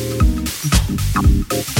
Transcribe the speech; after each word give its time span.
She 0.00 1.79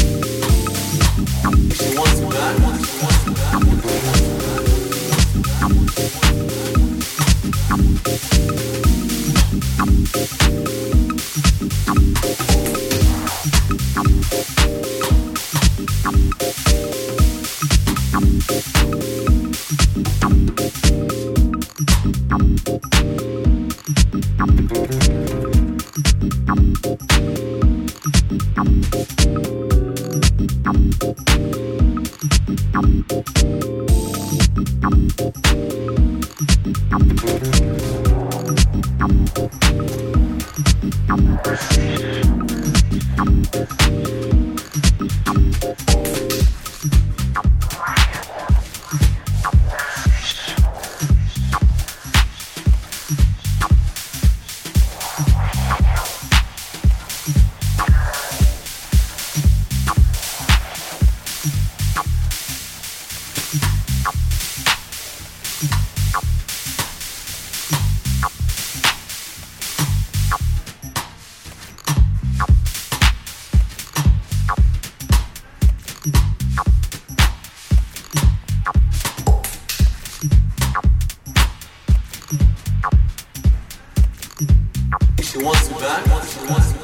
wants 85.43 85.69
you 85.71 85.77
back. 85.77 86.05
She 86.27 86.47
wants 86.51 86.75
you 86.75 86.80